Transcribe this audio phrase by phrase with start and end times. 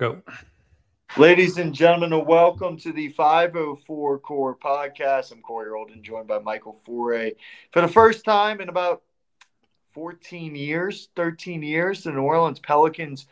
[0.00, 0.22] Go.
[1.18, 5.30] Ladies and gentlemen, welcome to the 504 Core Podcast.
[5.30, 7.36] I'm Corey Rholdon, joined by Michael Foret.
[7.70, 9.02] For the first time in about
[9.92, 13.26] 14 years, 13 years, the New Orleans Pelicans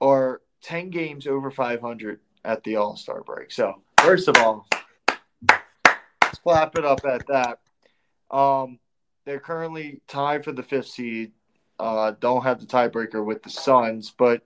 [0.00, 3.52] are 10 games over 500 at the All Star break.
[3.52, 4.66] So, first of all,
[5.48, 7.60] let's clap it up at that.
[8.36, 8.80] Um,
[9.26, 11.30] they're currently tied for the fifth seed.
[11.78, 14.42] Uh, don't have the tiebreaker with the Suns, but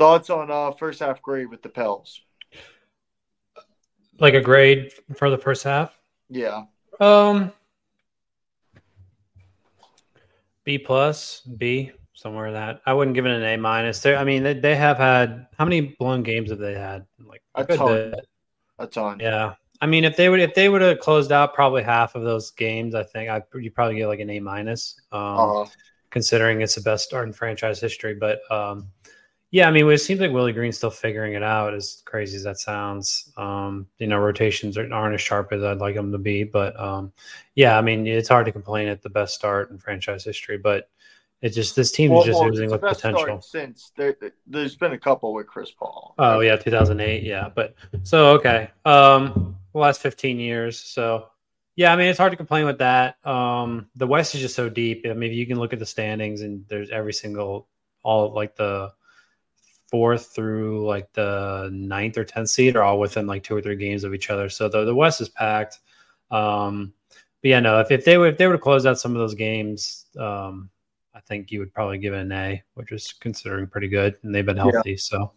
[0.00, 2.22] thoughts on uh, first half grade with the Pels?
[4.18, 5.94] Like a grade for the first half?
[6.30, 6.64] Yeah.
[7.00, 7.52] Um,
[10.64, 12.80] B plus, B, somewhere in that.
[12.86, 14.00] I wouldn't give it an A minus.
[14.00, 17.06] There, I mean, they, they have had how many blown games have they had?
[17.22, 18.14] Like a ton.
[18.78, 19.18] A ton.
[19.20, 19.54] Yeah.
[19.82, 22.50] I mean, if they would if they would have closed out probably half of those
[22.52, 25.66] games, I think I you probably get like an A minus, um, uh-huh.
[26.08, 28.14] considering it's the best start in franchise history.
[28.14, 28.88] But um,
[29.52, 31.74] yeah, I mean, it seems like Willie Green's still figuring it out.
[31.74, 35.96] As crazy as that sounds, um, you know, rotations aren't as sharp as I'd like
[35.96, 36.44] them to be.
[36.44, 37.12] But um,
[37.56, 40.56] yeah, I mean, it's hard to complain at the best start in franchise history.
[40.56, 40.88] But
[41.42, 43.40] it just this team well, is just well, oozing with potential.
[43.40, 44.16] Since there,
[44.52, 46.14] has been a couple with Chris Paul.
[46.18, 47.24] Oh yeah, 2008.
[47.24, 47.74] Yeah, but
[48.04, 48.70] so okay.
[48.84, 50.78] Um, the last 15 years.
[50.78, 51.26] So,
[51.76, 53.16] yeah, I mean, it's hard to complain with that.
[53.26, 55.06] Um, the West is just so deep.
[55.08, 57.68] I mean, you can look at the standings and there's every single,
[58.02, 58.92] all like the
[59.90, 63.76] fourth through like the ninth or 10th seed are all within like two or three
[63.76, 64.48] games of each other.
[64.48, 65.78] So the, the West is packed.
[66.30, 66.92] Um,
[67.42, 69.18] but yeah, no, if, if they would, if they were to close out some of
[69.18, 70.70] those games, um,
[71.14, 74.34] I think you would probably give it an A, which is considering pretty good, and
[74.34, 74.92] they've been healthy.
[74.92, 74.96] Yeah.
[74.98, 75.32] So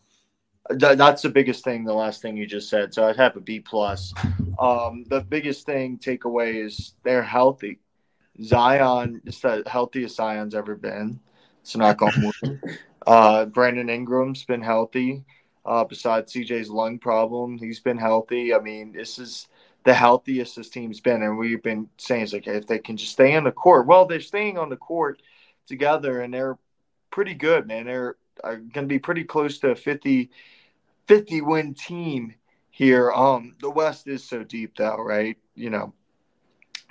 [0.70, 1.84] that's the biggest thing.
[1.84, 2.94] The last thing you just said.
[2.94, 4.14] So I'd have a B plus.
[4.60, 7.80] Um, the biggest thing takeaway is they're healthy.
[8.42, 11.20] Zion is the healthiest Zion's ever been.
[11.62, 12.32] It's not going.
[13.08, 15.24] Uh, Brandon Ingram's been healthy.
[15.66, 18.54] Uh, besides CJ's lung problem, he's been healthy.
[18.54, 19.48] I mean, this is
[19.86, 23.14] the healthiest this team's been, and we've been saying it's like if they can just
[23.14, 23.88] stay on the court.
[23.88, 25.22] Well, they're staying on the court
[25.68, 26.58] together, and they're
[27.12, 27.86] pretty good, man.
[27.86, 30.30] They're are going to be pretty close to a 50,
[31.08, 32.34] 50 win team
[32.72, 33.12] here.
[33.12, 35.38] Um, the West is so deep, though, right?
[35.56, 35.94] You know,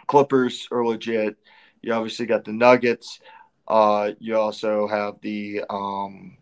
[0.06, 1.36] Clippers are legit.
[1.80, 3.20] You obviously got the Nuggets.
[3.66, 6.36] Uh, you also have the um,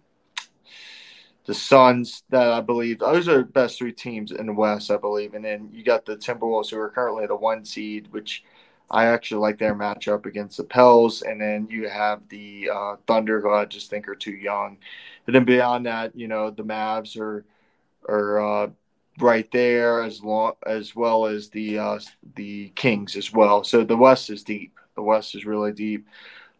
[1.47, 5.35] the Suns that I believe those are best three teams in the West, I believe,
[5.35, 8.45] and then you got the Timberwolves who are currently the one seed, which
[8.91, 13.41] I actually like their matchup against the Pels, and then you have the uh, Thunder,
[13.41, 14.79] who I just think are too young.
[15.27, 17.45] And then beyond that, you know, the Mavs are
[18.09, 18.71] are uh,
[19.19, 21.99] right there as long as well as the uh,
[22.35, 23.63] the Kings as well.
[23.63, 24.79] So the West is deep.
[24.97, 26.07] The West is really deep.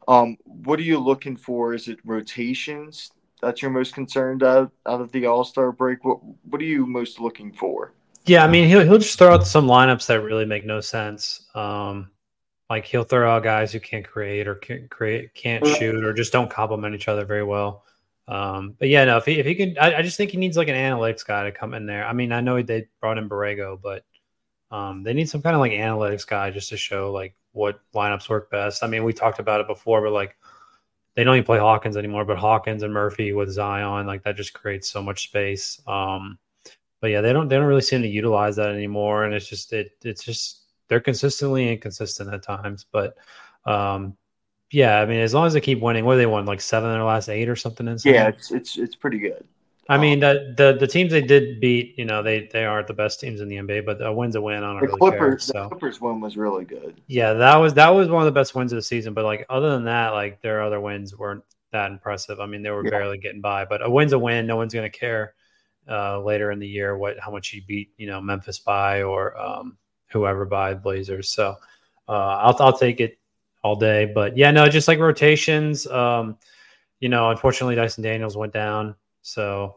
[0.09, 1.75] Um, what are you looking for?
[1.75, 3.13] Is it rotations
[3.43, 6.05] that you're most concerned of out of the All Star break?
[6.05, 7.95] What What are you most looking for?
[8.27, 11.47] Yeah, I mean he'll he'll just throw out some lineups that really make no sense.
[11.55, 12.11] Um,
[12.69, 16.33] like he'll throw out guys who can't create or can't create, can't shoot, or just
[16.33, 17.85] don't complement each other very well.
[18.29, 20.57] Um, but yeah, no, if he if he can, I, I, just think he needs
[20.57, 22.07] like an analytics guy to come in there.
[22.07, 24.05] I mean, I know they brought in Borrego, but
[24.71, 28.29] um, they need some kind of like analytics guy just to show like what lineups
[28.29, 28.83] work best.
[28.83, 30.37] I mean, we talked about it before, but like
[31.15, 34.53] they don't even play Hawkins anymore, but Hawkins and Murphy with Zion, like that just
[34.53, 35.81] creates so much space.
[35.87, 36.39] Um,
[37.01, 39.73] but yeah, they don't they don't really seem to utilize that anymore, and it's just
[39.73, 43.17] it it's just they're consistently inconsistent at times, but
[43.65, 44.17] um,
[44.71, 46.91] yeah, I mean, as long as they keep winning, what do they won like seven
[46.91, 47.87] in their last eight or something?
[48.05, 49.45] Yeah, it's it's it's pretty good.
[49.89, 52.87] I um, mean, the, the the teams they did beat, you know, they they aren't
[52.87, 54.63] the best teams in the NBA, but a win's a win.
[54.63, 55.63] I the really Clippers, care.
[55.63, 55.63] So.
[55.65, 57.01] The Clippers win was really good.
[57.07, 59.15] Yeah, that was that was one of the best wins of the season.
[59.15, 62.41] But like other than that, like their other wins weren't that impressive.
[62.41, 62.91] I mean, they were yeah.
[62.91, 63.65] barely getting by.
[63.65, 64.47] But a win's a win.
[64.47, 65.35] No one's going to care
[65.89, 69.39] uh, later in the year what how much you beat, you know, Memphis by or
[69.41, 69.77] um,
[70.09, 71.29] whoever by Blazers.
[71.31, 71.57] So
[72.09, 73.19] uh, I'll I'll take it
[73.63, 74.05] all day.
[74.07, 75.87] But yeah, no, just like rotations.
[75.87, 76.37] Um,
[77.01, 78.95] you know, unfortunately, Dyson Daniels went down,
[79.33, 79.77] so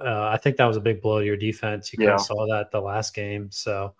[0.00, 1.92] uh, I think that was a big blow to your defense.
[1.92, 3.94] You kind of saw that the last game, so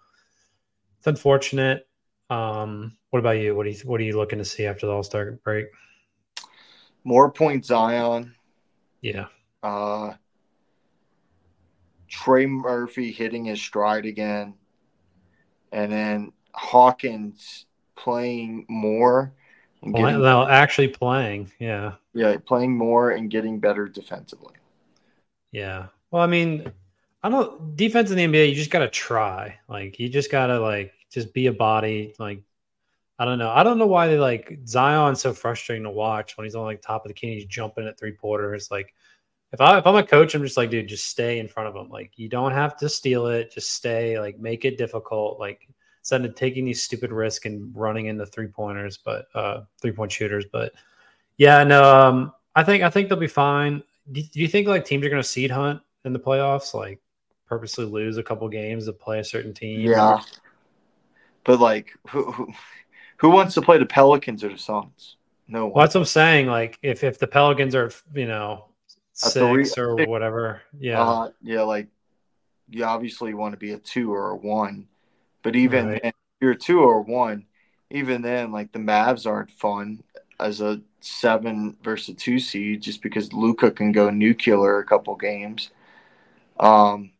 [0.98, 1.88] it's unfortunate.
[2.30, 3.54] Um, what about you?
[3.54, 5.66] What do you what are you looking to see after the All Star break?
[7.04, 8.34] More points, Zion.
[9.00, 9.26] Yeah.
[9.62, 10.14] Uh,
[12.08, 14.54] Trey Murphy hitting his stride again
[15.72, 17.66] and then Hawkins
[17.96, 19.32] playing more.
[19.82, 24.54] And getting, well, actually playing, yeah, yeah, playing more and getting better defensively.
[25.52, 26.70] Yeah, well, I mean,
[27.22, 28.50] I don't defense in the NBA.
[28.50, 29.58] You just got to try.
[29.68, 32.14] Like, you just got to like just be a body.
[32.18, 32.42] Like,
[33.18, 33.50] I don't know.
[33.50, 36.82] I don't know why they like Zion's so frustrating to watch when he's on like
[36.82, 37.34] top of the key.
[37.34, 38.70] He's jumping at three quarters.
[38.70, 38.94] Like,
[39.52, 41.74] if I if I'm a coach, I'm just like, dude, just stay in front of
[41.74, 41.88] them.
[41.88, 43.52] Like you don't have to steal it.
[43.52, 44.18] Just stay.
[44.18, 45.40] Like make it difficult.
[45.40, 45.68] Like
[46.00, 50.12] instead of taking these stupid risks and running into three pointers, but uh three point
[50.12, 50.44] shooters.
[50.50, 50.72] But
[51.38, 53.82] yeah, no, um, I think I think they'll be fine.
[54.10, 56.74] Do, do you think like teams are going to seed hunt in the playoffs?
[56.74, 57.00] Like
[57.46, 59.80] purposely lose a couple games to play a certain team?
[59.80, 60.20] Yeah.
[61.44, 62.52] But like, who, who
[63.18, 65.16] who wants to play the Pelicans or the Suns?
[65.48, 65.74] No one.
[65.74, 66.46] Well, that's what I'm saying.
[66.46, 68.66] Like if if the Pelicans are you know
[69.12, 71.88] six or whatever, yeah, uh, yeah, like
[72.68, 74.86] you obviously want to be a two or a one,
[75.42, 76.00] but even right.
[76.04, 77.46] if you're a two or a one,
[77.90, 80.02] even then, like the Mavs aren't fun
[80.40, 85.14] as a seven versus a two seed just because Luka can go nuclear a couple
[85.16, 85.70] games.
[86.60, 87.12] Um,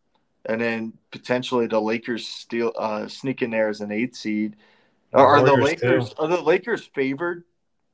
[0.45, 4.57] and then potentially the Lakers steal uh, sneak in there as an eight seed.
[5.13, 6.15] The are the Lakers too.
[6.19, 7.45] are the Lakers favored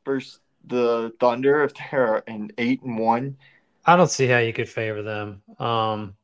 [0.04, 3.36] versus the Thunder if they're an eight and one?
[3.86, 5.42] I don't see how you could favor them.
[5.58, 6.16] Um,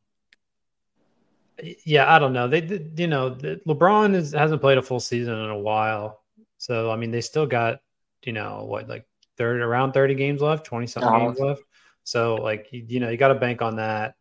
[1.84, 2.48] yeah, I don't know.
[2.48, 2.62] They,
[2.96, 6.22] you know, LeBron is, hasn't played a full season in a while,
[6.56, 7.80] so I mean, they still got,
[8.24, 9.06] you know, what like
[9.36, 11.62] third around thirty games left, twenty something games left.
[12.04, 14.14] So like, you, you know, you got to bank on that.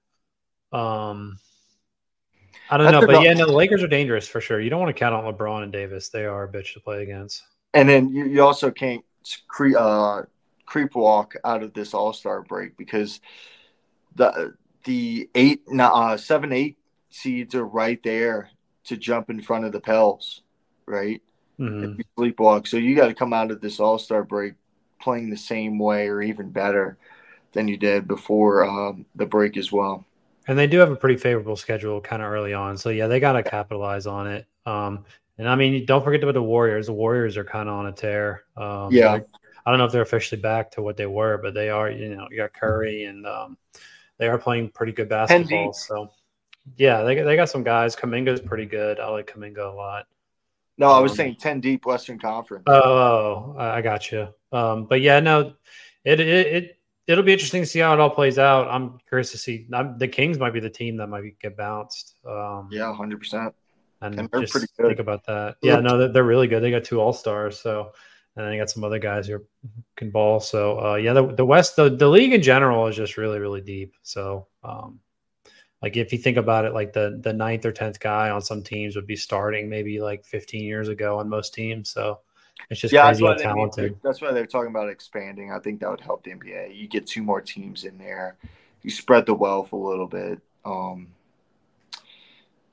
[0.72, 1.40] Um,
[2.70, 4.60] I don't know, but yeah, no, the Lakers are dangerous for sure.
[4.60, 7.02] You don't want to count on LeBron and Davis; they are a bitch to play
[7.02, 7.44] against.
[7.74, 9.04] And then you, you also can't
[9.48, 10.24] creep, uh,
[10.66, 13.22] creep walk out of this All Star break because
[14.16, 14.54] the
[14.84, 16.78] the eight, uh, seven, eight
[17.10, 18.52] seeds are right there
[18.86, 20.42] to jump in front of the Pels,
[20.86, 21.22] right?
[21.60, 22.02] Mm-hmm.
[22.18, 24.54] Sleepwalk, so you got to come out of this All Star break
[25.02, 26.98] playing the same way or even better
[27.52, 30.06] than you did before um, the break as well.
[30.48, 32.78] And they do have a pretty favorable schedule kind of early on.
[32.78, 34.48] So yeah, they got to capitalize on it.
[34.66, 35.06] Um,
[35.38, 36.88] and I mean, don't forget about the Warriors.
[36.88, 38.44] The Warriors are kind of on a tear.
[38.58, 39.14] Um, yeah.
[39.14, 39.28] Like,
[39.66, 41.90] I don't know if they're officially back to what they were, but they are.
[41.90, 43.58] You know, you got Curry, and um,
[44.18, 45.74] they are playing pretty good basketball.
[45.74, 46.10] So
[46.78, 47.96] yeah, they they got some guys.
[47.96, 49.00] Kuminga's pretty good.
[49.00, 50.08] I like Kuminga a lot.
[50.80, 52.64] No, I was um, saying ten deep Western Conference.
[52.66, 54.30] Oh, I got you.
[54.52, 55.54] Um, but yeah, no,
[56.06, 58.70] it, it it it'll be interesting to see how it all plays out.
[58.70, 59.68] I'm curious to see.
[59.74, 62.16] I'm, the Kings might be the team that might get bounced.
[62.26, 63.54] Um, yeah, hundred percent.
[64.02, 64.88] And, and they're pretty good.
[64.88, 65.58] Think about that.
[65.62, 66.64] Yeah, no, they're, they're really good.
[66.64, 67.92] They got two All Stars, so
[68.38, 69.44] and then they got some other guys who
[69.98, 70.40] can ball.
[70.40, 73.60] So uh, yeah, the, the West, the, the league in general is just really really
[73.60, 73.96] deep.
[74.02, 75.02] So um,
[75.82, 78.62] like if you think about it, like the the ninth or tenth guy on some
[78.62, 81.90] teams would be starting maybe like 15 years ago on most teams.
[81.90, 82.20] So
[82.70, 83.98] it's just yeah, crazy how talented.
[84.04, 85.52] that's why they're talking about expanding.
[85.52, 86.76] I think that would help the NBA.
[86.76, 88.36] You get two more teams in there.
[88.82, 90.40] You spread the wealth a little bit.
[90.66, 91.08] Um,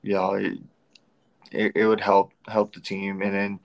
[0.03, 0.57] yeah, it,
[1.51, 3.21] it, it would help help the team.
[3.21, 3.59] And then,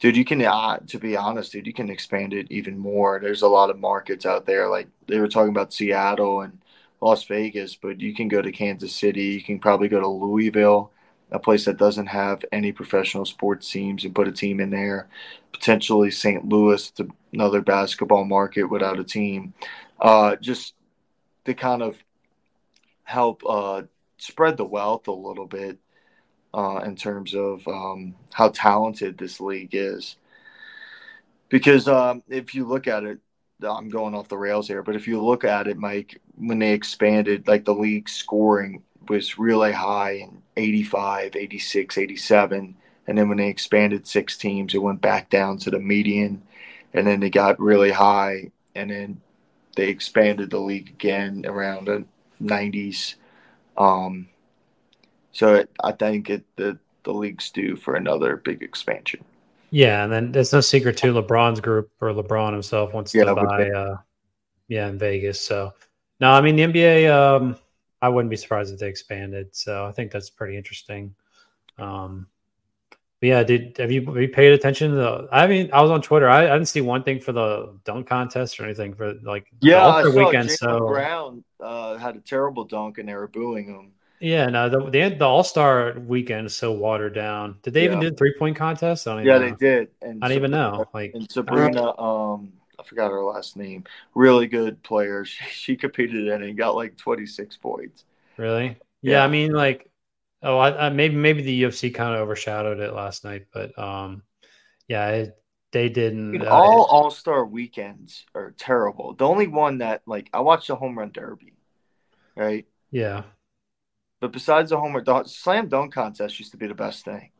[0.00, 3.20] dude, you can uh, to be honest, dude, you can expand it even more.
[3.20, 4.68] There's a lot of markets out there.
[4.68, 6.58] Like they were talking about Seattle and
[7.00, 9.26] Las Vegas, but you can go to Kansas City.
[9.26, 10.92] You can probably go to Louisville
[11.30, 15.08] a place that doesn't have any professional sports teams and put a team in there.
[15.52, 16.48] Potentially St.
[16.48, 16.92] Louis,
[17.32, 19.52] another basketball market without a team.
[20.00, 20.74] Uh, just
[21.44, 22.02] to kind of
[23.04, 23.82] help uh,
[24.16, 25.78] spread the wealth a little bit
[26.54, 30.16] uh, in terms of um, how talented this league is.
[31.48, 33.18] Because um, if you look at it,
[33.62, 36.72] I'm going off the rails here, but if you look at it, Mike, when they
[36.72, 42.76] expanded like the league scoring was really high in 85, 86, 87.
[43.06, 46.42] And then when they expanded six teams, it went back down to the median.
[46.92, 48.50] And then they got really high.
[48.74, 49.20] And then
[49.76, 52.04] they expanded the league again around the
[52.42, 53.14] 90s.
[53.76, 54.28] Um,
[55.32, 59.24] so it, I think it, the, the league's due for another big expansion.
[59.70, 63.34] Yeah, and then there's no secret to LeBron's group or LeBron himself wants yeah, to
[63.34, 63.96] buy, uh,
[64.68, 65.40] yeah, in Vegas.
[65.40, 65.74] So
[66.20, 67.10] no, I mean the NBA.
[67.10, 67.56] Um,
[68.00, 69.54] I wouldn't be surprised if they expanded.
[69.54, 71.14] So I think that's pretty interesting.
[71.78, 72.28] Um,
[73.20, 75.28] but yeah, did have you, have you paid attention to the?
[75.32, 76.28] I mean, I was on Twitter.
[76.28, 80.02] I, I, didn't see one thing for the dunk contest or anything for like yeah,
[80.02, 80.50] saw weekend.
[80.50, 83.92] Jaylen so Brown uh, had a terrible dunk and they were booing him.
[84.20, 87.58] Yeah, no, the the, the All Star weekend is so watered down.
[87.62, 87.96] Did they yeah.
[87.96, 89.06] even do three point contest?
[89.06, 89.38] yeah, know.
[89.38, 89.88] they did.
[90.02, 90.86] And I don't even know.
[90.92, 93.84] Like and Sabrina, um, I forgot her last name.
[94.14, 95.24] Really good player.
[95.24, 98.04] She, she competed in and got like 26 points.
[98.36, 98.76] Really?
[99.02, 99.18] Yeah.
[99.18, 99.90] yeah I mean, like,
[100.42, 104.22] oh, I, I, maybe maybe the UFC kind of overshadowed it last night, but um,
[104.88, 105.38] yeah, it,
[105.70, 106.42] they didn't.
[106.42, 109.14] Uh, all All Star weekends are terrible.
[109.14, 111.54] The only one that like I watched the home run derby,
[112.36, 112.66] right?
[112.90, 113.24] Yeah.
[114.20, 117.30] But besides the home run, the slam dunk contest used to be the best thing.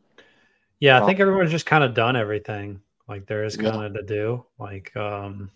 [0.79, 3.93] Yeah, I um, think everyone's just kind of done everything like there is kind of
[3.93, 3.99] yeah.
[3.99, 4.45] to do.
[4.57, 5.51] Like, um,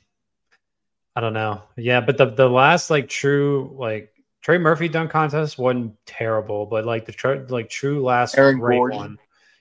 [1.15, 1.61] I don't know.
[1.77, 4.11] Yeah, but the the last like true like
[4.41, 8.77] Trey Murphy dunk contest wasn't terrible, but like the tr- like true last Aaron great
[8.77, 8.97] Gordon.
[8.97, 9.17] one.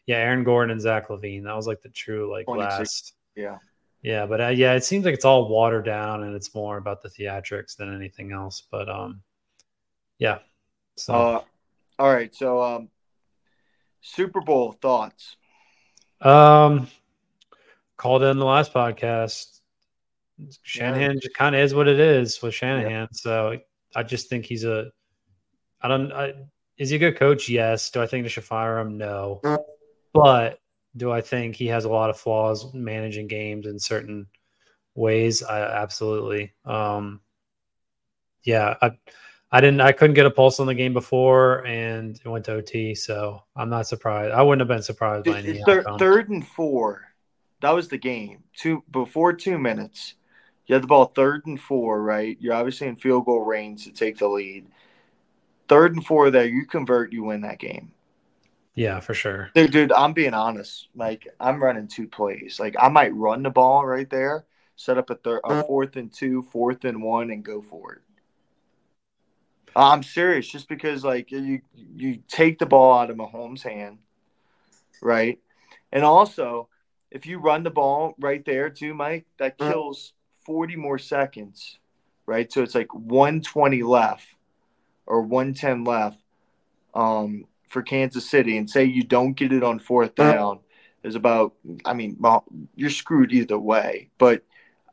[0.06, 1.44] Yeah, Aaron Gordon and Zach LaVine.
[1.44, 2.78] That was like the true like 26.
[2.78, 3.14] last.
[3.36, 3.58] Yeah.
[4.02, 7.02] Yeah, but uh, yeah, it seems like it's all watered down and it's more about
[7.02, 8.64] the theatrics than anything else.
[8.68, 9.22] But um,
[10.18, 10.38] yeah.
[10.96, 11.42] So Uh,
[11.98, 12.34] all right.
[12.34, 12.88] So, um,
[14.00, 15.36] Super Bowl thoughts.
[16.20, 16.88] um,
[17.96, 19.60] called in the last podcast.
[20.62, 23.12] Shanahan just kind of is what it is with Shanahan.
[23.12, 23.58] So
[23.94, 24.90] I just think he's a.
[25.80, 26.12] I don't.
[26.12, 26.32] I,
[26.78, 27.48] is he a good coach?
[27.48, 27.90] Yes.
[27.90, 28.96] Do I think they should fire him?
[28.98, 29.40] No.
[30.12, 30.58] But
[30.96, 34.26] do I think he has a lot of flaws managing games in certain
[34.94, 35.42] ways?
[35.42, 36.52] I absolutely.
[36.64, 37.20] Um,
[38.42, 38.92] yeah, I,
[39.54, 39.82] I didn't.
[39.82, 42.94] I couldn't get a pulse on the game before, and it went to OT.
[42.94, 44.32] So I'm not surprised.
[44.32, 47.12] I wouldn't have been surprised by any Thir- third and four.
[47.60, 48.44] That was the game.
[48.56, 50.14] Two before two minutes.
[50.66, 52.38] You had the ball third and four, right?
[52.40, 54.68] You're obviously in field goal range to take the lead.
[55.68, 57.92] Third and four there, you convert, you win that game.
[58.74, 59.50] Yeah, for sure.
[59.54, 60.88] Dude, dude, I'm being honest.
[60.94, 62.58] Like I'm running two plays.
[62.58, 65.62] Like I might run the ball right there, set up a third, a uh-huh.
[65.64, 68.00] fourth and two, fourth and one, and go for it.
[69.74, 73.98] I'm serious, just because like you you take the ball out of Mahomes' hand,
[75.00, 75.38] right?
[75.92, 76.68] And also,
[77.10, 80.12] if you run the ball right there too, Mike, that kills
[80.46, 81.78] 40 more seconds,
[82.26, 82.50] right?
[82.52, 84.26] So it's like 120 left
[85.06, 86.18] or 110 left
[86.94, 90.60] um, for Kansas City, and say you don't get it on fourth down,
[91.02, 91.54] is about.
[91.84, 92.18] I mean,
[92.74, 94.10] you're screwed either way.
[94.18, 94.42] But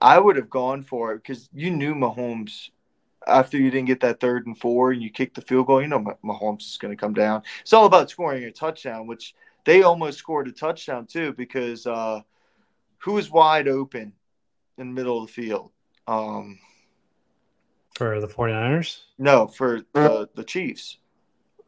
[0.01, 2.69] I would have gone for it because you knew Mahomes
[3.29, 5.81] after you didn't get that third and four and you kicked the field goal.
[5.81, 7.43] You know Mah- Mahomes is going to come down.
[7.62, 9.33] It's all about scoring a touchdown, which
[9.65, 12.21] they almost scored a touchdown too because uh,
[13.00, 14.13] who was wide open
[14.77, 15.71] in the middle of the field?
[16.07, 16.59] Um,
[17.95, 19.00] For the 49ers?
[19.17, 20.98] no, for the, the Chiefs.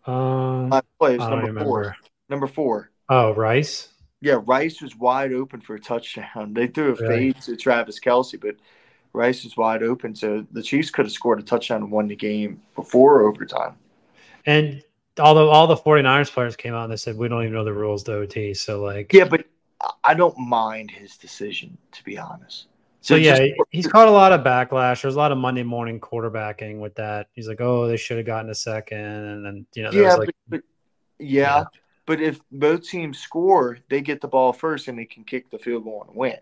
[0.05, 1.63] Um, Last play was number remember.
[1.63, 1.95] four.
[2.29, 2.91] Number four.
[3.09, 3.89] Oh, Rice?
[4.21, 6.53] Yeah, Rice was wide open for a touchdown.
[6.53, 7.33] They threw a Really?
[7.33, 8.55] fade to Travis Kelce, but
[9.13, 10.15] Rice was wide open.
[10.15, 13.75] So the Chiefs could have scored a touchdown and won the game before overtime.
[14.45, 14.81] And
[15.19, 17.73] although all the 49ers players came out and they said, we don't even know the
[17.73, 18.53] rules to OT.
[18.53, 19.45] So, like, Yeah, but
[20.03, 22.67] I- don't mind his decision, to be honest.
[23.03, 25.01] So yeah, just- he's caught a lot of backlash.
[25.01, 27.29] There's a lot of Monday morning quarterbacking with that.
[27.33, 28.99] He's like, "Oh, they should have gotten a second.
[28.99, 30.61] and then you know, yeah, was like, but, but
[31.25, 31.63] yeah, Yeah.
[32.05, 35.57] but if both teams score, they get the ball first and they can kick the
[35.57, 36.37] field goal and win.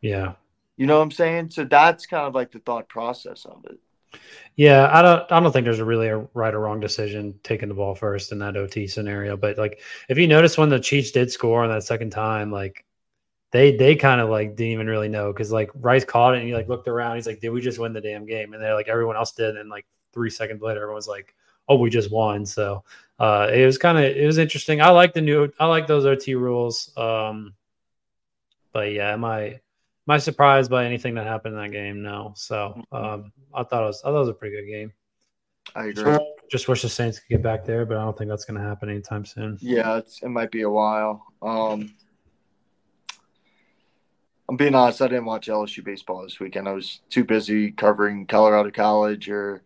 [0.00, 0.32] yeah,
[0.76, 1.50] You know what I'm saying?
[1.50, 3.78] So that's kind of like the thought process of it.
[4.56, 4.88] yeah.
[4.92, 7.74] I don't, I don't think there's a really a right or wrong decision taking the
[7.74, 9.36] ball first in that OT scenario.
[9.36, 12.84] But like, if you notice when the Chiefs did score on that second time, like
[13.54, 16.48] they they kind of like didn't even really know because like Rice caught it and
[16.48, 17.14] he like looked around.
[17.14, 19.56] He's like, "Did we just win the damn game?" And they're like, everyone else did.
[19.56, 21.36] And like three seconds later, everyone was like,
[21.68, 22.82] "Oh, we just won." So
[23.20, 24.80] uh, it was kind of it was interesting.
[24.82, 26.90] I like the new I like those OT rules.
[26.96, 27.54] Um,
[28.72, 29.60] but yeah, am I
[30.06, 32.02] am I surprised by anything that happened in that game?
[32.02, 32.32] No.
[32.36, 34.92] So um, I thought it was I thought it was a pretty good game.
[35.74, 36.18] I agree.
[36.50, 38.66] Just wish the Saints could get back there, but I don't think that's going to
[38.66, 39.56] happen anytime soon.
[39.60, 41.24] Yeah, it's, it might be a while.
[41.40, 41.94] Um,
[44.48, 45.00] I'm being honest.
[45.00, 46.68] I didn't watch LSU baseball this weekend.
[46.68, 49.28] I was too busy covering Colorado College.
[49.30, 49.62] Or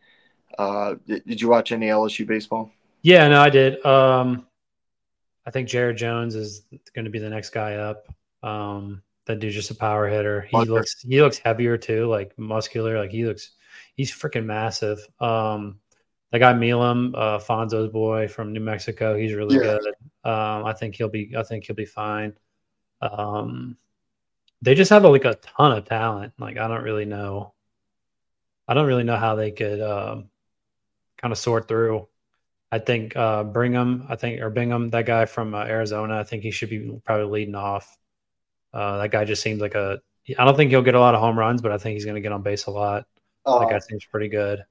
[0.57, 2.71] uh, did, did you watch any LSU baseball?
[3.03, 3.85] Yeah, no, I did.
[3.85, 4.47] Um,
[5.45, 6.63] I think Jared Jones is
[6.95, 8.07] going to be the next guy up.
[8.43, 10.41] Um, that dude's just a power hitter.
[10.41, 12.99] He looks he looks heavier too, like muscular.
[12.99, 13.53] Like he looks
[13.95, 14.99] he's freaking massive.
[15.21, 15.79] Um,
[16.33, 19.79] that guy Milam, uh, Fonzo's boy from New Mexico, he's really Yeah.
[19.79, 19.95] good.
[20.25, 22.33] Um, I think he'll be I think he'll be fine.
[23.03, 23.77] Um,
[24.63, 26.33] they just have like a ton of talent.
[26.39, 27.53] Like I don't really know.
[28.67, 30.31] I don't really know how they could um,
[31.19, 32.09] kind of sort through.
[32.73, 36.43] I think uh, Brigham, I think or Bingham, that guy from uh, Arizona, I think
[36.43, 37.98] he should be probably leading off.
[38.73, 40.01] Uh, that guy just seems like a.
[40.39, 42.17] I don't think he'll get a lot of home runs, but I think he's going
[42.17, 43.07] to get on base a lot.
[43.61, 44.63] That guy seems pretty good.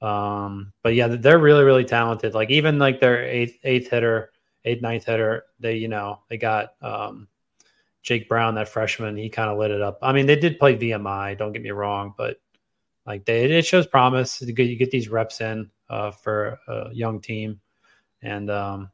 [0.00, 2.34] Um, but yeah, they're really, really talented.
[2.34, 4.30] Like even like their eighth, eighth hitter,
[4.64, 7.28] eighth, ninth hitter, they you know they got um,
[8.02, 9.16] Jake Brown, that freshman.
[9.16, 9.98] He kind of lit it up.
[10.02, 11.38] I mean, they did play VMI.
[11.38, 12.38] Don't get me wrong, but
[13.06, 14.40] like they it shows promise.
[14.40, 17.60] You get, you get these reps in uh, for a young team,
[18.22, 18.90] and um,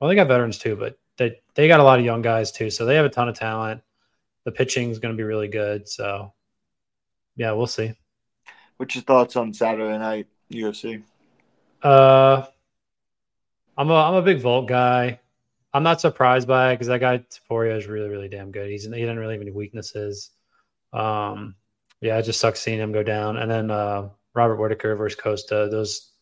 [0.00, 2.70] well, they got veterans too, but they they got a lot of young guys too.
[2.70, 3.82] So they have a ton of talent.
[4.44, 5.88] The pitching is going to be really good.
[5.88, 6.32] So
[7.36, 7.94] yeah, we'll see.
[8.76, 11.02] what's your thoughts on Saturday night UFC?
[11.82, 12.44] Uh,
[13.76, 15.20] I'm a I'm a big Volk guy.
[15.74, 18.70] I'm not surprised by it because that guy Topuria is really really damn good.
[18.70, 20.30] He's he doesn't really have any weaknesses.
[20.92, 21.54] Um,
[22.00, 23.36] Yeah, it just sucks seeing him go down.
[23.36, 25.68] And then uh, Robert Whittaker versus Costa.
[25.70, 26.12] Those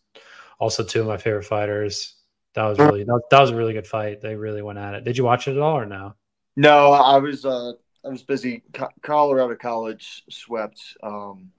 [0.58, 2.14] also two of my favorite fighters.
[2.54, 4.20] That was really that, that was a really good fight.
[4.20, 5.04] They really went at it.
[5.04, 6.14] Did you watch it at all or no?
[6.56, 7.72] No, I was uh,
[8.04, 8.62] I was busy.
[9.02, 11.50] Colorado College swept um,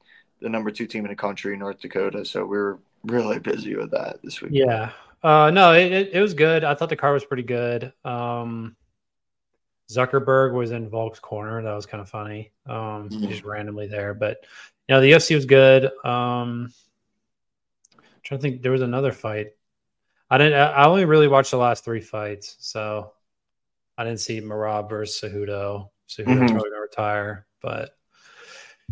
[0.42, 2.24] the number two team in the country, North Dakota.
[2.24, 4.52] So we were really busy with that this week.
[4.54, 4.92] Yeah.
[5.24, 6.64] Uh, no, it, it, it, was good.
[6.64, 7.92] I thought the car was pretty good.
[8.04, 8.76] Um,
[9.90, 11.62] Zuckerberg was in Volk's corner.
[11.64, 12.52] That was kind of funny.
[12.68, 13.28] Um, mm-hmm.
[13.28, 14.46] just randomly there, but
[14.88, 15.86] you know the UFC was good.
[16.04, 16.72] Um,
[17.96, 19.54] I'm trying to think, there was another fight.
[20.36, 20.60] I didn't.
[20.60, 23.14] I only really watched the last three fights, so
[23.98, 25.90] I didn't see Merab versus Cejudo.
[26.10, 26.48] Cejudo's mm-hmm.
[26.48, 27.92] probably gonna retire, but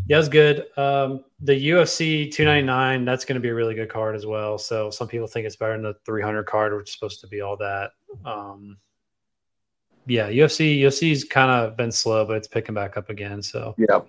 [0.07, 0.67] yeah, it was good.
[0.77, 4.57] Um, the UFC 299, that's going to be a really good card as well.
[4.57, 7.41] So some people think it's better than the 300 card, which is supposed to be
[7.41, 7.91] all that.
[8.23, 8.77] Um,
[10.05, 13.43] yeah, UFC UFC's kind of been slow, but it's picking back up again.
[13.43, 13.99] So yeah,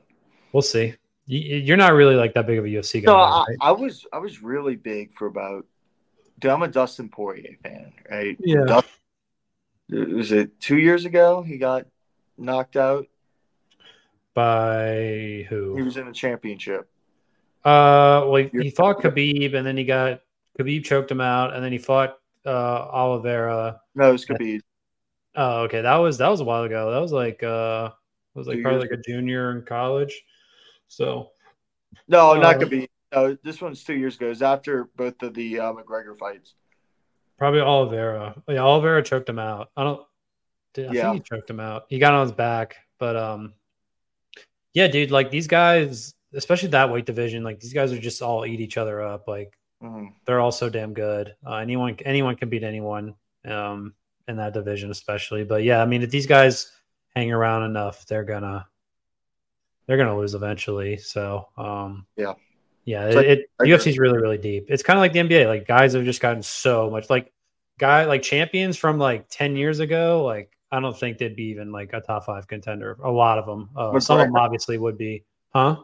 [0.53, 0.95] we'll see.
[1.26, 3.12] You're not really like that big of a UFC guy.
[3.12, 3.47] No, I.
[3.61, 5.67] I was I was really big for about.
[6.38, 8.37] Dude, I'm a Dustin Poirier fan, right?
[8.41, 8.64] Yeah.
[8.67, 11.43] Dustin, was it two years ago?
[11.43, 11.87] He got
[12.37, 13.07] knocked out
[14.35, 15.76] by who?
[15.76, 16.88] He was in a championship.
[17.64, 20.21] Uh, well, he, he fought Khabib, and then he got
[20.59, 23.81] Khabib choked him out, and then he fought uh Oliveira.
[23.95, 24.61] No, it was Khabib.
[25.37, 25.81] Oh, okay.
[25.81, 26.91] That was that was a while ago.
[26.91, 27.91] That was like uh
[28.35, 30.23] was like Two probably like a junior in college.
[30.88, 31.31] So
[32.09, 32.88] No, uh, not Khabib.
[33.14, 34.30] No, this one's two years ago.
[34.30, 36.54] It's after both of the uh, McGregor fights.
[37.38, 38.35] Probably Oliveira.
[38.49, 39.71] Yeah, Oliveira choked him out.
[39.76, 40.00] I don't
[40.76, 41.12] I yeah.
[41.12, 41.85] think he choked him out.
[41.88, 43.54] He got on his back, but um
[44.73, 48.44] yeah, dude, like these guys, especially that weight division, like these guys are just all
[48.44, 49.28] eat each other up.
[49.28, 50.06] Like mm-hmm.
[50.26, 51.35] they're all so damn good.
[51.47, 53.14] Uh, anyone anyone can beat anyone.
[53.44, 53.94] Um
[54.26, 55.44] in that division, especially.
[55.44, 56.73] But yeah, I mean, if these guys
[57.14, 58.66] hang around enough, they're gonna
[59.87, 60.97] they're gonna lose eventually.
[60.97, 62.35] So um, yeah,
[62.85, 64.67] yeah, it, it UFC's really really deep.
[64.69, 65.47] It's kind of like the NBA.
[65.47, 67.33] Like guys have just gotten so much like
[67.79, 70.25] guy like champions from like ten years ago.
[70.25, 72.99] Like I don't think they'd be even like a top five contender.
[73.05, 73.70] A lot of them.
[73.77, 75.77] Uh, some of them obviously would be, huh?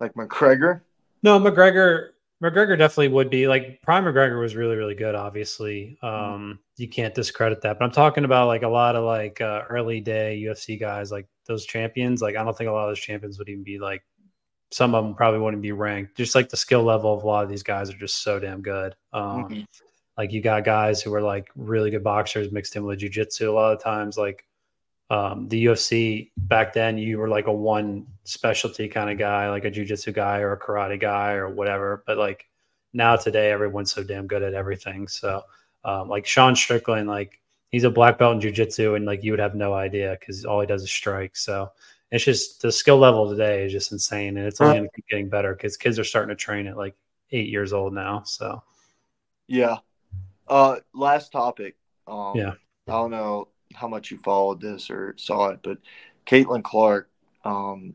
[0.00, 0.82] Like McGregor.
[1.22, 2.10] No, McGregor.
[2.42, 5.14] McGregor definitely would be like Prime McGregor was really really good.
[5.14, 6.58] Obviously, um, mm.
[6.76, 7.78] you can't discredit that.
[7.78, 11.26] But I'm talking about like a lot of like uh, early day UFC guys, like
[11.46, 12.20] those champions.
[12.22, 14.04] Like I don't think a lot of those champions would even be like.
[14.70, 16.16] Some of them probably wouldn't be ranked.
[16.16, 18.62] Just like the skill level of a lot of these guys are just so damn
[18.62, 18.94] good.
[19.12, 19.62] Um, mm-hmm.
[20.16, 23.48] Like you got guys who are like really good boxers mixed in with jujitsu.
[23.48, 24.44] A lot of times, like
[25.10, 29.64] um, the UFC back then, you were like a one specialty kind of guy, like
[29.64, 32.02] a jujitsu guy or a karate guy or whatever.
[32.06, 32.46] But like
[32.92, 35.08] now today, everyone's so damn good at everything.
[35.08, 35.42] So
[35.84, 39.40] um, like Sean Strickland, like he's a black belt in jujitsu, and like you would
[39.40, 41.36] have no idea because all he does is strike.
[41.36, 41.70] So
[42.14, 45.08] it's just the skill level today is just insane, and it's only going to keep
[45.08, 46.94] getting better because kids are starting to train at like
[47.32, 48.22] eight years old now.
[48.24, 48.62] So
[49.46, 49.78] yeah.
[50.46, 51.76] Uh, last topic.
[52.06, 52.52] Um, yeah.
[52.86, 55.78] I don't know how much you followed this or saw it, but
[56.26, 57.08] Caitlin Clark
[57.44, 57.94] um,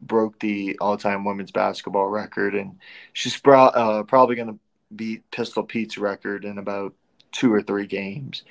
[0.00, 2.78] broke the all-time women's basketball record, and
[3.12, 4.58] she's pro- uh, probably going to
[4.96, 6.94] beat Pistol Pete's record in about
[7.30, 8.44] two or three games.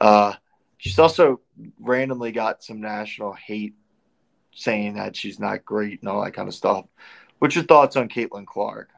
[0.00, 0.32] Uh,
[0.78, 1.40] she's also
[1.80, 3.74] randomly got some national hate
[4.56, 6.86] saying that she's not great and all that kind of stuff.
[7.38, 8.88] What's your thoughts on Caitlin Clark?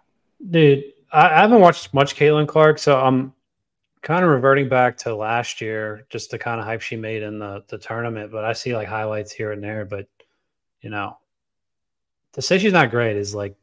[0.51, 3.33] Dude, I haven't watched much Caitlin Clark, so I'm
[4.03, 7.41] kind of reverting back to last year, just the kind of hype she made in
[7.41, 8.31] the the tournament.
[8.31, 9.85] But I see like highlights here and there.
[9.85, 10.07] But
[10.81, 11.19] you know,
[12.35, 13.57] to say she's not great is like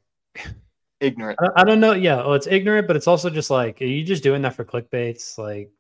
[0.99, 1.39] ignorant.
[1.41, 1.93] I, I don't know.
[1.93, 4.65] Yeah, well, it's ignorant, but it's also just like, are you just doing that for
[4.65, 5.38] clickbaits?
[5.38, 5.71] Like,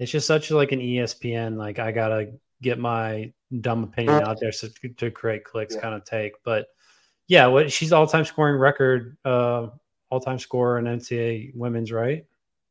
[0.00, 1.56] it's just such like an ESPN.
[1.56, 5.80] Like, I gotta get my dumb opinion out there so, to create clicks, yeah.
[5.80, 6.32] kind of take.
[6.44, 6.66] But
[7.26, 9.68] yeah, what she's all time scoring record, uh,
[10.10, 12.24] all time scorer in NCAA women's, right?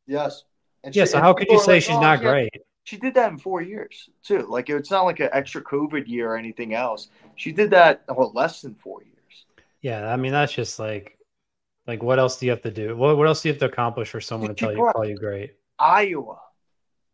[0.07, 0.43] Yes.
[0.83, 2.49] And yeah, she, so how could you say like, she's oh, not great?
[2.83, 4.45] She did that in four years too.
[4.49, 7.09] Like it's not like an extra COVID year or anything else.
[7.35, 9.45] She did that well less than four years.
[9.81, 11.17] Yeah, I mean that's just like,
[11.85, 12.95] like what else do you have to do?
[12.95, 15.17] What what else do you have to accomplish for someone to tell you call you
[15.17, 15.55] great?
[15.77, 16.39] Iowa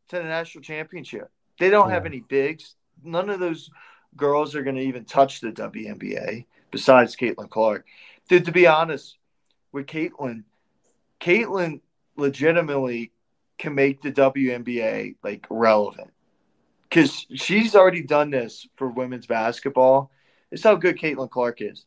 [0.09, 1.29] to the national championship.
[1.63, 1.93] They don't yeah.
[1.93, 2.75] have any bigs.
[3.05, 3.71] None of those
[4.17, 7.85] girls are going to even touch the WNBA besides Caitlin Clark.
[8.27, 9.15] Dude, to be honest,
[9.71, 10.43] with Caitlin,
[11.21, 11.79] Caitlin
[12.17, 13.13] legitimately
[13.57, 16.11] can make the WNBA like relevant
[16.89, 20.11] because she's already done this for women's basketball.
[20.51, 21.85] It's how good Caitlin Clark is.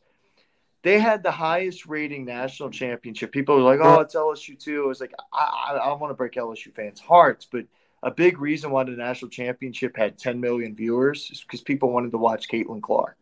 [0.81, 3.31] They had the highest rating national championship.
[3.31, 6.15] People were like, "Oh, it's LSU too." I was like, "I, I, I want to
[6.15, 7.65] break LSU fans' hearts," but
[8.03, 12.11] a big reason why the national championship had 10 million viewers is because people wanted
[12.11, 13.17] to watch Caitlin Clark.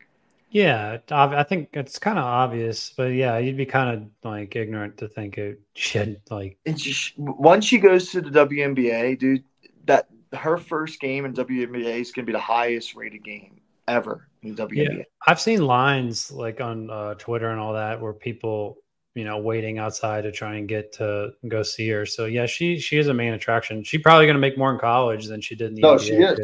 [0.50, 4.98] Yeah, I think it's kind of obvious, but yeah, you'd be kind of like ignorant
[5.00, 6.58] to think it should like.
[6.78, 9.44] She, once she goes to the WNBA, dude,
[9.86, 14.30] that her first game in WNBA is going to be the highest rated game ever
[14.44, 14.98] in WNBA.
[15.00, 18.78] Yeah, I've seen lines like on uh, Twitter and all that where people,
[19.16, 22.06] you know, waiting outside to try and get to go see her.
[22.06, 23.84] So yeah, she she is a main attraction.
[23.84, 26.00] She's probably going to make more in college than she did in the no, NBA.
[26.02, 26.40] she is.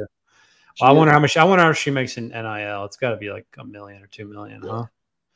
[0.79, 1.37] Well, I wonder how much.
[1.37, 2.85] I wonder how much she makes in NIL.
[2.85, 4.85] It's got to be like a million or two million, huh?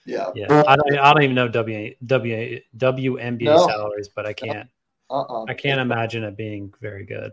[0.06, 0.32] Yeah.
[0.34, 0.64] Yeah.
[0.66, 0.98] I don't.
[0.98, 3.68] I don't even know W W WNBA No.
[3.68, 4.70] salaries, but I can't.
[5.10, 5.44] Uh-uh.
[5.44, 7.32] I can't imagine it being very good.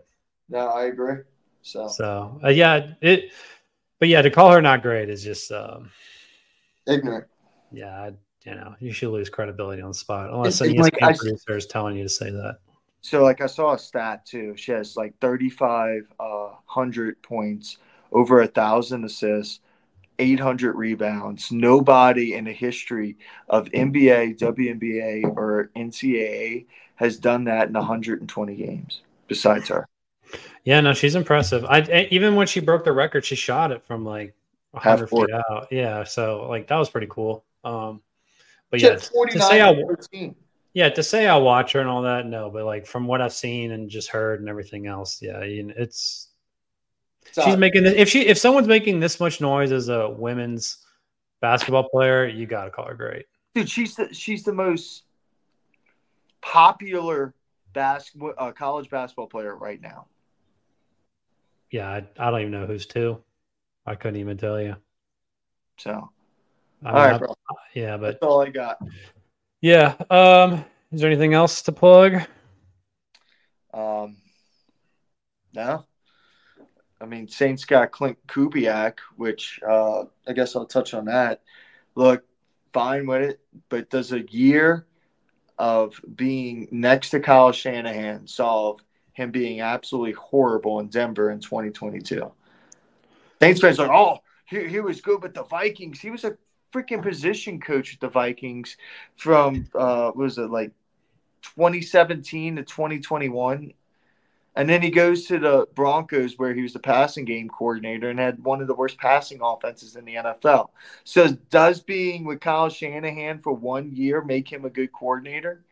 [0.49, 1.15] No, I agree.
[1.61, 3.31] So, So uh, yeah, it.
[3.99, 5.51] But yeah, to call her not great is just.
[5.51, 5.91] um
[6.85, 7.25] ignorant.
[7.71, 8.13] Yeah, I,
[8.45, 11.55] you know, you should lose credibility on the spot unless an like ESPN I- producer
[11.57, 12.59] is telling you to say that.
[13.01, 14.55] So, like, I saw a stat too.
[14.55, 17.77] She has like 3,500 uh, hundred points,
[18.11, 19.59] over a thousand assists,
[20.19, 21.51] 800 rebounds.
[21.51, 23.17] Nobody in the history
[23.49, 29.87] of NBA, WNBA, or NCAA has done that in 120 games besides her.
[30.63, 31.65] Yeah, no, she's impressive.
[31.65, 34.33] I I- even when she broke the record, she shot it from like
[34.77, 35.67] Half 100 feet out.
[35.71, 37.43] Yeah, so like that was pretty cool.
[37.63, 38.01] Um,
[38.73, 40.35] but yeah, to say I, 13.
[40.73, 42.49] yeah, to say I watch her and all that, no.
[42.49, 45.75] But like from what I've seen and just heard and everything else, yeah, you know,
[45.77, 46.29] it's
[47.33, 50.79] So, she's making this, if she if someone's making this much noise as a women's
[51.39, 53.27] basketball player, you got to call her great.
[53.53, 55.03] dude, she's the she's the most
[56.41, 57.35] popular
[57.73, 60.07] basketball uh, college basketball player right now.
[61.69, 63.21] Yeah, I, I don't even know who's two.
[63.85, 64.77] I couldn't even tell you.
[65.77, 66.09] So,
[66.85, 67.35] all right, bro.
[67.73, 68.77] yeah, but That's all I got.
[69.61, 69.95] yeah.
[70.09, 72.21] Um, is there anything else to plug?
[73.73, 74.17] Um,
[75.53, 75.85] no.
[77.01, 81.41] I mean, Saints got Klint Kubiak, which uh, I guess I'll touch on that.
[81.95, 82.23] Look,
[82.71, 84.85] fine with it, but does a year
[85.57, 88.79] of being next to Kyle Shanahan solve
[89.13, 92.31] him being absolutely horrible in Denver in 2022?
[93.41, 95.99] Saints fans are like, oh, he, he was good with the Vikings.
[95.99, 96.37] He was a
[96.73, 98.77] freaking position coach at the Vikings
[99.15, 100.71] from, uh, what was it, like
[101.43, 103.73] 2017 to 2021.
[104.55, 108.19] And then he goes to the Broncos where he was the passing game coordinator and
[108.19, 110.69] had one of the worst passing offenses in the NFL.
[111.03, 115.63] So does being with Kyle Shanahan for one year make him a good coordinator?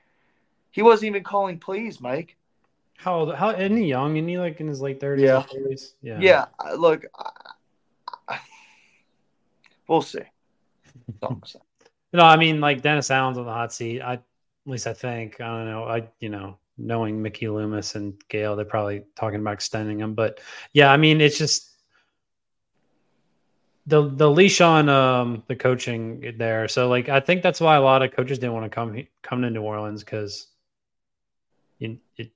[0.71, 2.37] He wasn't even calling plays, Mike.
[2.97, 3.35] How old?
[3.35, 4.15] How isn't he young?
[4.15, 5.23] Isn't he like in his late thirties?
[5.23, 5.43] Yeah.
[6.01, 7.29] yeah, Yeah, look, I,
[8.27, 8.39] I,
[9.87, 10.21] we'll see.
[11.21, 11.41] I'm.
[12.13, 14.01] No, I mean like Dennis Allen's on the hot seat.
[14.01, 14.23] I at
[14.65, 15.39] least I think.
[15.39, 15.85] I don't know.
[15.85, 20.13] I you know knowing Mickey Loomis and Gayle, they're probably talking about extending him.
[20.13, 20.41] But
[20.73, 21.69] yeah, I mean it's just
[23.87, 26.67] the the leash on um the coaching there.
[26.67, 29.41] So like I think that's why a lot of coaches didn't want to come come
[29.41, 30.47] to New Orleans because.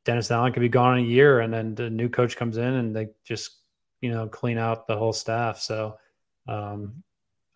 [0.04, 2.64] Dennis Allen could be gone in a year, and then the new coach comes in,
[2.74, 3.58] and they just,
[4.02, 5.60] you know, clean out the whole staff.
[5.60, 6.00] So,
[6.48, 7.04] um,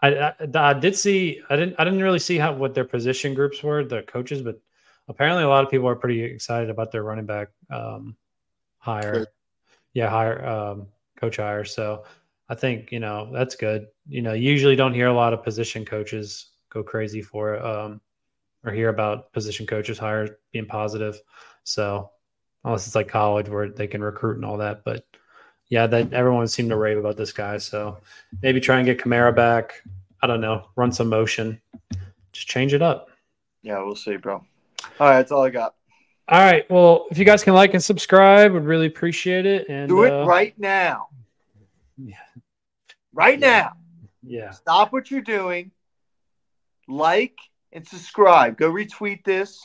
[0.01, 3.33] I, I, I did see I didn't I didn't really see how what their position
[3.33, 4.59] groups were the coaches but
[5.09, 8.15] apparently a lot of people are pretty excited about their running back um,
[8.77, 9.27] hire.
[9.93, 11.65] Yeah hire um, coach hire.
[11.65, 12.05] So
[12.47, 13.87] I think you know that's good.
[14.07, 17.65] You know you usually don't hear a lot of position coaches go crazy for it
[17.65, 17.99] um,
[18.63, 21.19] or hear about position coaches hire being positive.
[21.63, 22.11] So
[22.63, 25.05] unless it's like college where they can recruit and all that but
[25.69, 27.57] yeah, that everyone seemed to rave about this guy.
[27.57, 27.97] So
[28.41, 29.83] maybe try and get Kamara back.
[30.21, 31.61] I don't know, run some motion,
[32.33, 33.09] just change it up.
[33.61, 34.35] Yeah, we'll see, bro.
[34.35, 34.45] All
[34.99, 35.75] right, that's all I got.
[36.27, 36.69] All right.
[36.69, 39.67] Well, if you guys can like and subscribe, would really appreciate it.
[39.67, 41.07] And Do it uh, right now.
[41.97, 42.15] Yeah.
[43.13, 43.47] Right Yeah.
[43.47, 43.71] now.
[44.21, 44.51] Yeah.
[44.51, 45.71] Stop what you're doing.
[46.87, 47.35] Like
[47.73, 48.57] and subscribe.
[48.57, 49.59] Go retweet this.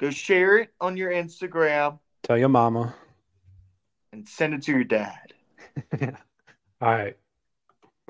[0.00, 2.94] Go share it on your Instagram Tell your mama.
[4.14, 5.34] And send it to your dad.
[6.00, 7.16] All right.